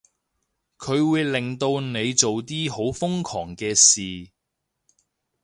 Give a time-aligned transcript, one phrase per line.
[0.79, 4.31] 佢會令到你做啲好瘋狂嘅事